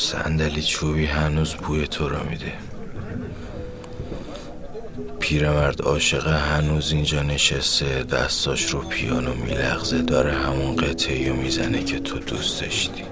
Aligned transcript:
صندلی 0.00 0.62
چوبی 0.62 1.06
هنوز 1.06 1.54
بوی 1.54 1.86
تو 1.86 2.08
را 2.08 2.22
میده. 2.22 2.52
پیرمرد 5.20 5.82
عاشق 5.82 6.26
هنوز 6.26 6.92
اینجا 6.92 7.22
نشسته 7.22 8.02
دستاش 8.02 8.70
رو 8.70 8.80
پیانو 8.80 9.34
میلغزه 9.34 10.02
داره 10.02 10.32
همون 10.32 10.76
قطعی 10.76 11.28
و 11.28 11.34
می‌زنه 11.34 11.84
که 11.84 11.98
تو 11.98 12.18
دوست 12.18 12.60
داشتی. 12.60 13.02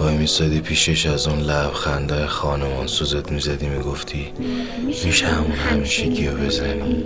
وای 0.00 0.16
میسادی 0.16 0.60
پیشش 0.60 1.06
از 1.06 1.26
اون 1.26 1.40
لبخنده 1.40 2.26
خانمان 2.26 2.86
سوزت 2.86 3.32
می‌زدی 3.32 3.66
می‌گفتی 3.66 4.32
میشه 5.04 5.26
همون 5.26 5.52
همیشگی 5.52 6.26
رو 6.26 6.36
بزنی؟ 6.36 7.04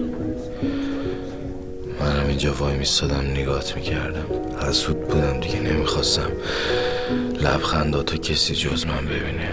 منم 2.01 2.27
اینجا 2.29 2.53
وای 2.53 2.77
میستادم 2.77 3.31
نگات 3.31 3.77
می‌کردم. 3.77 4.27
حسود 4.69 5.01
بودم 5.01 5.41
دیگه 5.41 5.61
نمی‌خواستم. 5.61 6.31
لبخنداتو 7.41 8.17
کسی 8.17 8.55
جز 8.55 8.87
من 8.87 9.05
ببینه. 9.07 9.51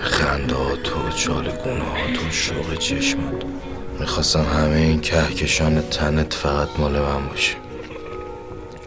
خندات 0.00 0.96
و 0.96 1.10
چال 1.16 1.44
گناهات 1.44 2.24
و 2.28 2.30
شوق 2.30 2.74
چشمات 2.78 3.44
می‌خواستم 4.00 4.44
همه 4.44 4.76
این 4.76 5.00
کهکشان 5.00 5.80
تنت 5.80 6.34
فقط 6.34 6.68
مال 6.78 6.92
من 6.92 7.28
باشه. 7.28 7.56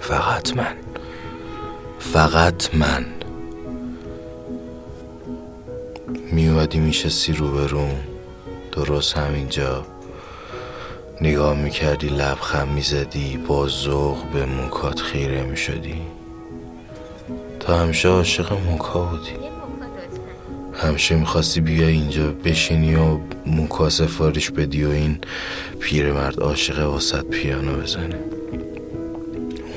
فقط 0.01 0.57
من. 0.57 0.75
فقط 1.99 2.75
من. 2.75 3.05
میومدی 6.31 6.79
میشستی 6.79 7.33
روبروم 7.33 7.99
درست 8.71 9.17
همینجا. 9.17 9.85
نگاه 11.21 11.57
می‌کردی 11.57 12.07
لبخم 12.07 12.67
می‌زدی 12.67 13.37
با 13.37 13.67
ذوق 13.67 14.23
به 14.33 14.45
موکات 14.45 14.99
خیره 14.99 15.43
می‌شدی. 15.43 16.01
تا 17.69 17.77
همیشه 17.77 18.09
عاشق 18.09 18.53
موکا 18.53 19.05
بودی 19.05 19.31
همیشه 20.73 21.15
می‌خواستی 21.15 21.61
بیای 21.61 21.91
اینجا 21.91 22.31
بشینی 22.31 22.95
و 22.95 23.17
موکا 23.45 23.89
سفارش 23.89 24.51
بدی 24.51 24.83
و 24.83 24.89
این 24.89 25.19
پیرمرد 25.79 26.39
عاشق 26.39 26.79
واسط 26.79 27.25
پیانو 27.25 27.81
بزنه. 27.81 28.19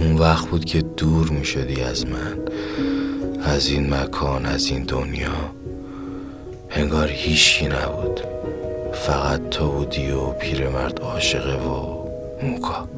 اون 0.01 0.19
وقت 0.19 0.49
بود 0.49 0.65
که 0.65 0.81
دور 0.83 1.29
می‌شدی 1.29 1.81
از 1.81 2.07
من 2.07 2.39
از 3.43 3.69
این 3.69 3.95
مکان 3.95 4.47
از 4.47 4.67
این 4.67 4.83
دنیا. 4.83 5.51
انگار 6.71 7.09
هیچی 7.09 7.67
نبود. 7.67 8.21
فقط 8.93 9.49
تو 9.49 9.69
بودی 9.69 10.11
و 10.11 10.27
پیرمرد 10.27 11.01
عاشقه 11.01 11.57
و 11.57 12.07
موکا. 12.43 12.89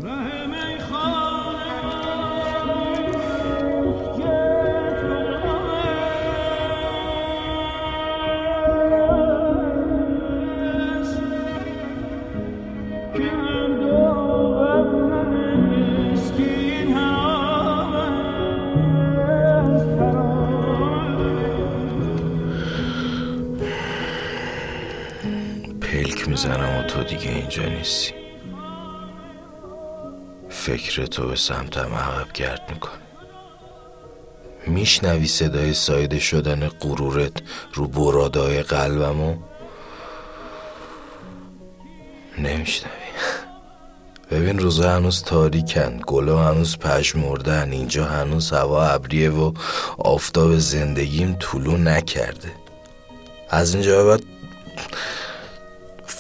پلک 25.81 26.29
می‌زنم 26.29 26.79
و 26.79 26.83
تو 26.83 27.03
دیگه 27.03 27.31
اینجا 27.31 27.63
نیستی. 27.63 28.15
فکر 30.49 31.07
تو 31.07 31.29
به 31.29 31.37
سمتم 31.37 31.95
عقب 31.95 32.33
گرد 32.33 32.63
میکن 32.69 32.99
میشنوی 34.67 35.27
صدای 35.27 35.75
سایده 35.75 36.19
شدن 36.19 36.69
غرورت 36.69 37.33
رو 37.75 37.87
برادای 37.89 38.63
قلبمو 38.63 39.37
نمیشنوی. 42.39 42.93
ببین 44.31 44.59
روزا 44.59 44.97
هنوز 44.97 45.23
تاریکن 45.23 46.01
گلا 46.07 46.45
هنوز 46.45 46.79
پشمردن 46.79 47.73
اینجا 47.73 48.05
هنوز 48.05 48.51
هوا 48.51 48.87
ابریه 48.87 49.31
و 49.31 49.53
آفتاب 49.99 50.59
زندگیم 50.59 51.37
طولو 51.41 51.77
نکرده. 51.77 52.53
از 53.51 53.75
اینجا 53.75 54.07
بعد 54.07 54.23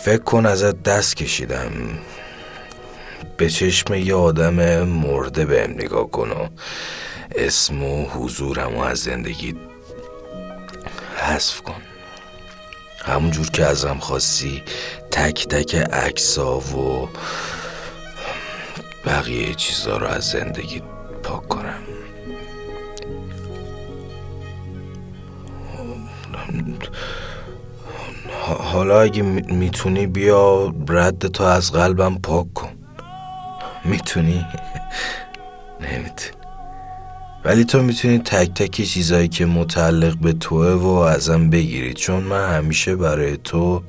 فکر 0.04 0.22
کن 0.22 0.47
ازت 0.47 0.82
دست 0.82 1.16
کشیدم. 1.16 1.72
به 3.37 3.50
چشم 3.50 3.94
یه 3.94 4.15
آدم 4.15 4.82
مرده 4.82 5.44
بهم 5.44 5.70
نگاه 5.70 6.10
کن 6.10 6.31
و 6.31 6.48
اسم 7.34 7.82
و 7.82 8.09
حضورم 8.09 8.76
و 8.76 8.81
از 8.81 8.98
زندگی 8.98 9.54
حذف 11.16 11.60
کن. 11.60 11.82
همونجور 13.04 13.50
که 13.50 13.65
ازم 13.65 13.98
خواستی 13.98 14.62
تک 15.10 15.48
تک 15.48 15.75
عکسا 15.75 16.59
و 16.59 17.09
بقیه 19.06 19.54
چیزا 19.54 19.97
رو 19.97 20.06
از 20.06 20.25
زندگی 20.25 20.82
پاک 21.22 21.48
کنم. 21.48 21.82
حالا 28.59 29.00
اگه 29.00 29.22
می‌تونی 29.22 30.06
بیا 30.06 30.75
رد 30.88 31.26
تو 31.26 31.44
از 31.44 31.72
قلبم 31.72 32.19
پاک 32.19 32.54
کن. 32.54 32.72
می‌تونی؟ 33.84 34.47
نمی‌تونی. 35.81 36.37
ولی 37.44 37.65
تو 37.65 37.82
می‌تونی 37.82 38.19
تک 38.19 38.54
تک 38.54 38.82
چیزایی 38.82 39.28
که 39.28 39.47
متعلق 39.47 40.16
به 40.19 40.32
توه 40.32 40.72
و 40.72 40.87
ازم 40.87 41.50
بگیری. 41.50 41.94
چون 41.94 42.22
من 42.22 42.56
همیشه 42.56 42.97
برای 42.97 43.37
تو 43.37 43.82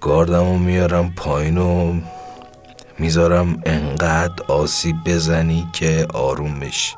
گاردم 0.00 0.46
و 0.46 0.58
میارم 0.58 1.12
پایین 1.16 1.58
و 1.58 2.00
می‌ذارم 2.98 3.62
انقدر 3.66 4.44
آسیب 4.48 4.96
بزنی 5.06 5.68
که 5.72 6.06
آروم 6.14 6.60
بشی. 6.60 6.94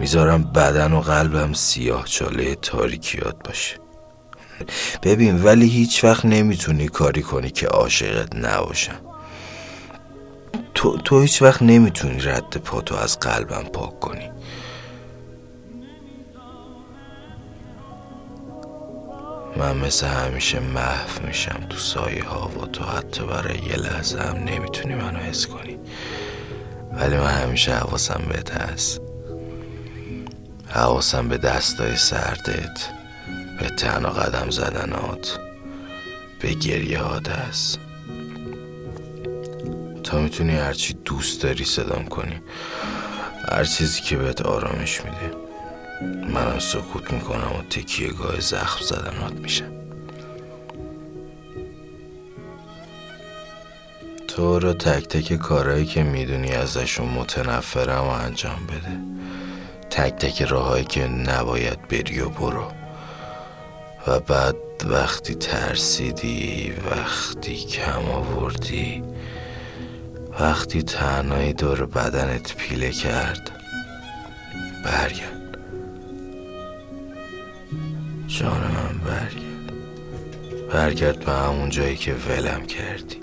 می‌ذارم 0.00 0.42
بدن 0.42 0.92
و 0.92 1.00
قلبم 1.00 1.52
سیاه 1.52 2.04
چاله 2.04 2.54
تاریکیات 2.54 3.36
باشه. 3.44 3.83
ببین 5.02 5.42
ولی 5.42 5.68
هیچ 5.68 6.04
وقت 6.04 6.24
نمی‌تونی 6.24 6.88
کاری 6.88 7.22
کنی 7.22 7.50
که 7.50 7.66
عاشقت 7.66 8.36
نباشم. 8.36 9.00
تو, 10.74 10.96
تو 10.96 11.20
هیچ 11.20 11.42
وقت 11.42 11.62
نمی‌تونی 11.62 12.20
رد 12.20 12.56
پاتو 12.56 12.96
از 12.96 13.18
قلبم 13.18 13.62
پاک 13.62 14.00
کنی. 14.00 14.30
من 19.56 19.76
مثل 19.76 20.06
همیشه 20.06 20.60
محو 20.60 21.26
میشم 21.26 21.66
تو 21.70 21.78
سایه 21.78 22.24
ها 22.24 22.48
و 22.48 22.66
تو 22.66 22.84
حتی 22.84 23.26
برای 23.26 23.58
یه 23.58 23.76
لحظه 23.76 24.18
هم 24.18 24.36
نمی‌تونی 24.36 24.94
منو 24.94 25.18
حس 25.18 25.46
کنی. 25.46 25.78
ولی 26.92 27.16
من 27.16 27.30
همیشه 27.30 27.74
حواسم 27.74 28.22
بهت 28.28 28.50
هست 28.50 29.00
حواسم 30.68 31.28
به 31.28 31.38
دستای 31.38 31.96
سردت. 31.96 33.03
به 33.60 33.68
تنها 33.68 34.10
قدم 34.10 34.50
زدنات 34.50 35.38
به 36.40 36.52
گریه 36.52 37.00
است 37.30 37.78
تا 40.04 40.18
می‌تونی 40.18 40.56
هرچی 40.56 40.94
دوست 40.94 41.42
داری 41.42 41.64
صدام 41.64 42.04
کنی. 42.04 42.40
هر 43.52 43.64
چیزی 43.64 44.00
که 44.00 44.16
بهت 44.16 44.42
آرامش 44.42 45.00
میده. 45.04 45.36
منم 46.34 46.58
سکوت 46.58 47.12
می‌کنم 47.12 47.52
و 47.58 47.62
تکیه 47.70 48.08
گاه 48.08 48.40
زخم 48.40 48.84
زدنات 48.84 49.32
میشم 49.32 49.72
تو 54.28 54.58
رو 54.58 54.72
تک 54.72 55.08
تک 55.08 55.32
کارهایی 55.32 55.86
که 55.86 56.02
می‌دونی 56.02 56.52
ازشون 56.52 57.08
متنفرم 57.08 58.04
و 58.04 58.08
انجام 58.08 58.66
بده. 58.66 58.98
تک 59.90 60.12
تک 60.12 60.42
راههایی 60.42 60.84
که 60.84 61.06
نباید 61.06 61.88
بری 61.88 62.20
و 62.20 62.28
برو. 62.28 62.83
و 64.06 64.20
بعد 64.20 64.56
وقتی 64.84 65.34
ترسیدی 65.34 66.72
وقتی 66.90 67.56
کم 67.56 68.10
آوردی 68.10 69.02
وقتی 70.40 70.82
تنهایی 70.82 71.52
دور 71.52 71.86
بدنت 71.86 72.56
پیله 72.56 72.90
کرد 72.90 73.50
برگرد. 74.84 75.58
جان 78.26 78.60
من 78.60 78.98
برگرد. 78.98 79.72
برگرد 80.72 81.24
به 81.24 81.32
همون 81.32 81.70
جایی 81.70 81.96
که 81.96 82.14
ولم 82.14 82.66
کردی. 82.66 83.16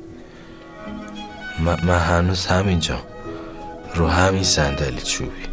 من 1.59 1.99
هنوز 1.99 2.45
همینجا. 2.45 3.01
رو 3.95 4.07
همین 4.07 4.43
صندلی 4.43 5.01
چوبی. 5.01 5.45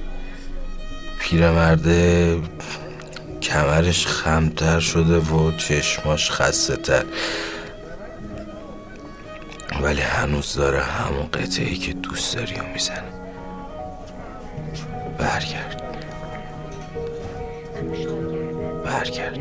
پیرمرده 1.21 2.37
کمرش 3.49 4.07
خمتر 4.07 4.81
شده 4.81 5.19
و 5.19 5.57
چشماش 5.57 6.31
خسته 6.31 6.77
تر 6.77 7.05
ولی 9.83 10.01
هنوز 10.01 10.55
داره 10.55 10.81
همون 10.81 11.27
قطعی 11.27 11.77
که 11.77 11.93
دوست 11.93 12.37
داری 12.37 12.55
و 12.55 12.65
می‌زنه. 12.73 13.03
برگرد. 15.19 15.83
برگرد. 18.85 19.39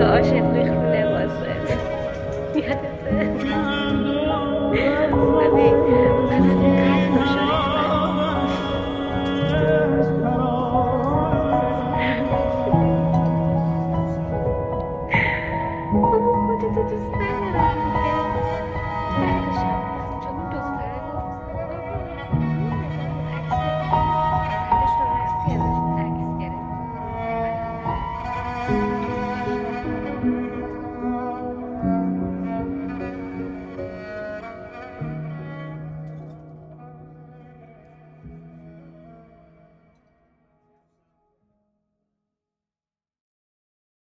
عاشق. 0.00 0.53